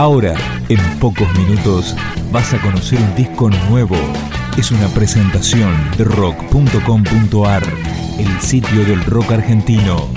Ahora, 0.00 0.34
en 0.70 0.78
pocos 0.98 1.28
minutos, 1.36 1.94
vas 2.32 2.54
a 2.54 2.62
conocer 2.62 2.98
un 2.98 3.14
disco 3.16 3.50
nuevo. 3.68 3.96
Es 4.56 4.70
una 4.70 4.88
presentación 4.88 5.74
de 5.98 6.04
rock.com.ar, 6.04 7.62
el 8.18 8.40
sitio 8.40 8.86
del 8.86 9.04
rock 9.04 9.32
argentino. 9.32 10.08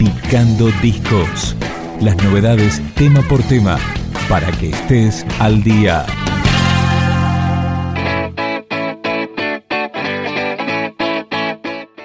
Picando 0.00 0.68
discos. 0.82 1.54
Las 2.00 2.16
novedades 2.24 2.82
tema 2.96 3.22
por 3.22 3.40
tema, 3.44 3.78
para 4.28 4.50
que 4.50 4.70
estés 4.70 5.24
al 5.38 5.62
día. 5.62 6.04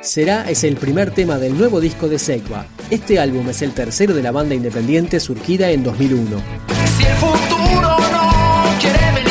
Será 0.00 0.50
es 0.50 0.64
el 0.64 0.74
primer 0.74 1.12
tema 1.12 1.38
del 1.38 1.56
nuevo 1.56 1.80
disco 1.80 2.08
de 2.08 2.18
Segua. 2.18 2.66
Este 2.90 3.20
álbum 3.20 3.48
es 3.48 3.62
el 3.62 3.70
tercero 3.70 4.12
de 4.12 4.24
la 4.24 4.32
banda 4.32 4.56
independiente 4.56 5.20
surgida 5.20 5.70
en 5.70 5.84
2001. 5.84 6.81
Si 7.02 7.08
el 7.08 7.16
futuro 7.16 7.98
no 8.12 8.78
quiere 8.78 9.10
venir, 9.10 9.21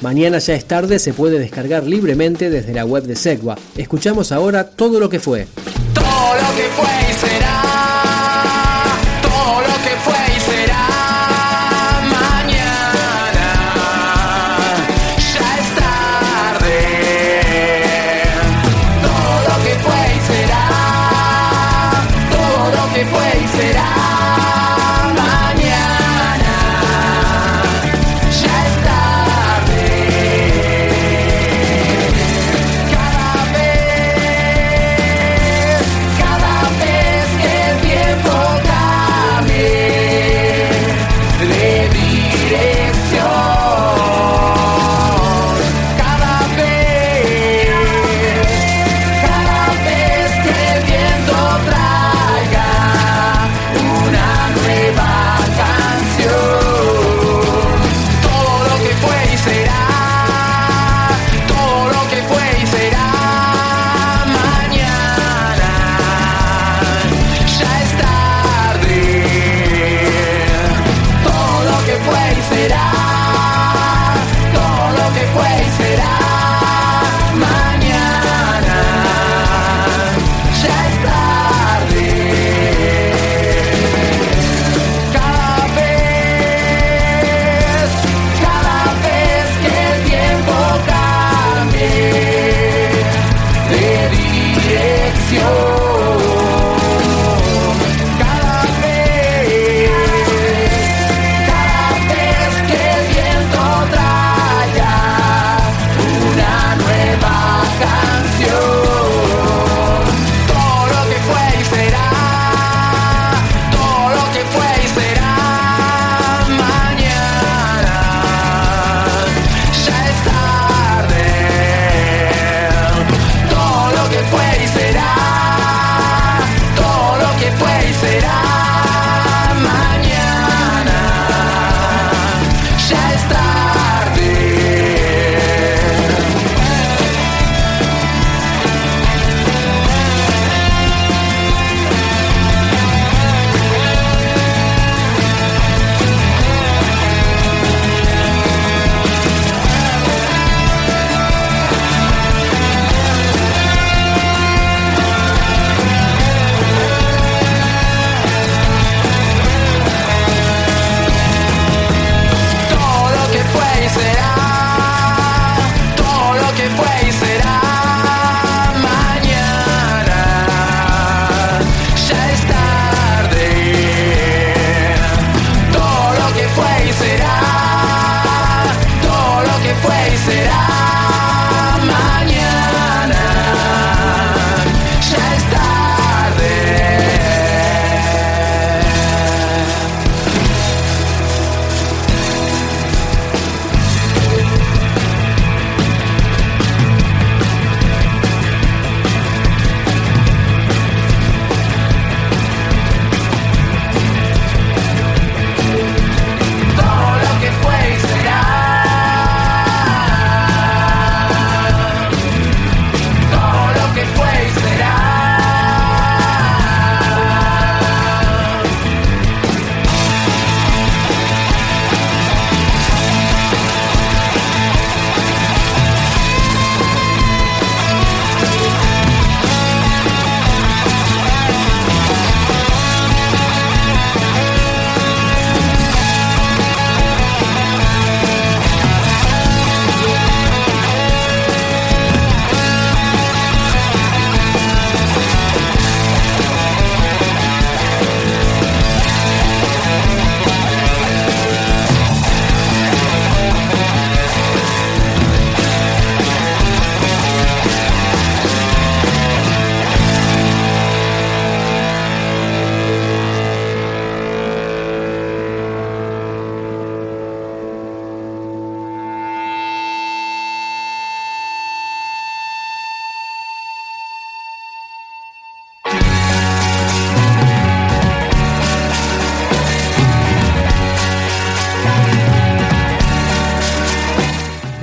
Mañana 0.00 0.38
ya 0.38 0.54
es 0.54 0.64
tarde 0.64 1.00
se 1.00 1.12
puede 1.12 1.40
descargar 1.40 1.84
libremente 1.84 2.50
desde 2.50 2.72
la 2.72 2.84
web 2.84 3.02
de 3.02 3.16
Segua. 3.16 3.58
Escuchamos 3.76 4.30
ahora 4.30 4.64
todo 4.64 5.00
lo 5.00 5.08
que 5.08 5.18
fue. 5.18 5.48
Todo 5.92 6.04
lo 6.04 6.56
que 6.56 6.68
fue 6.76 7.10
y 7.10 7.14
será, 7.14 7.57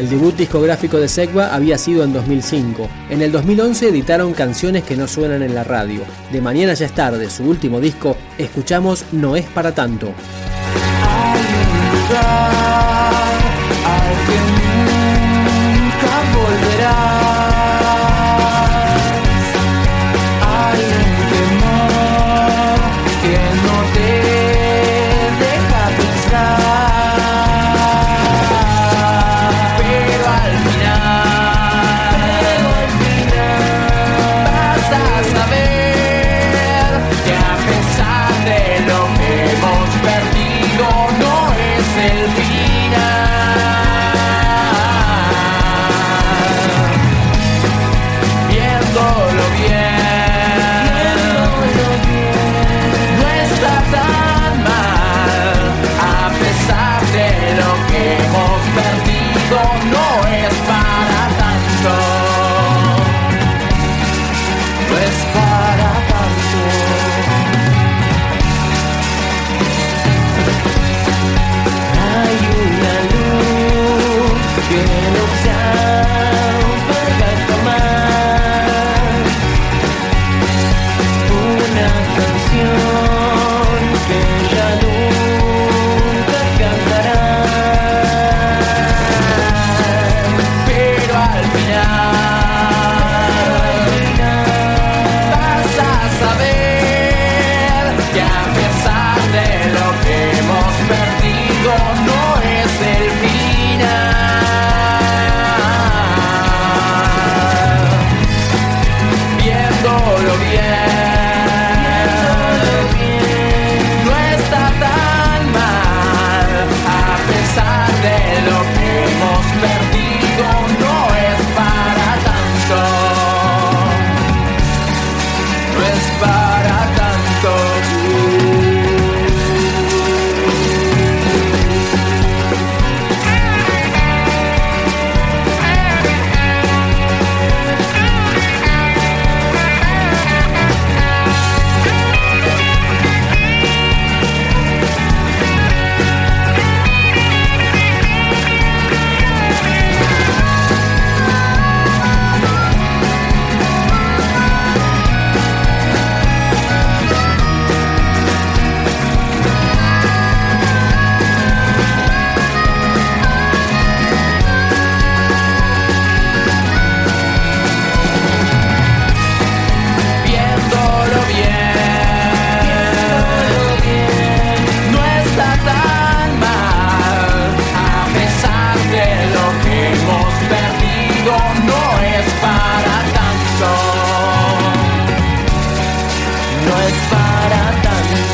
El 0.06 0.12
debut 0.12 0.36
discográfico 0.36 1.00
de 1.00 1.08
Segua 1.08 1.56
había 1.56 1.80
sido 1.80 2.04
en 2.04 2.14
2005. 2.14 2.88
En 3.10 3.24
el 3.24 3.32
2011 3.32 3.90
editaron 3.90 4.34
Canciones 4.34 4.84
que 4.84 4.96
no 4.96 5.08
suenan 5.08 5.42
en 5.42 5.56
la 5.56 5.64
radio. 5.64 6.02
De 6.32 6.42
Mañana 6.42 6.76
ya 6.76 6.86
es 6.86 6.92
tarde, 6.92 7.28
su 7.32 7.44
último 7.44 7.80
disco, 7.80 8.16
escuchamos 8.38 9.04
No 9.12 9.36
es 9.36 9.46
para 9.46 9.74
tanto. 9.74 10.14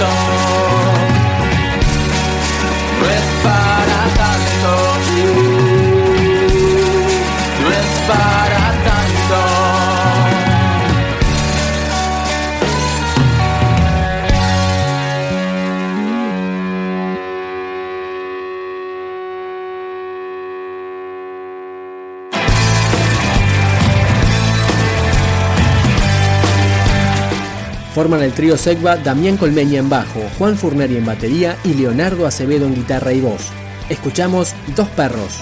stone 0.02 0.41
Forman 27.94 28.22
el 28.24 28.32
trío 28.32 28.58
Segva 28.58 28.96
Damián 28.96 29.38
Colmeña 29.38 29.80
en 29.80 29.90
bajo, 29.90 30.22
Juan 30.38 30.58
Furneri 30.58 30.98
en 30.98 31.06
batería 31.06 31.58
y 31.64 31.74
Leonardo 31.74 32.26
Acevedo 32.26 32.66
en 32.66 32.76
guitarra 32.76 33.12
y 33.12 33.20
voz. 33.20 33.50
Escuchamos 33.90 34.56
Dos 34.76 34.88
Perros. 34.90 35.42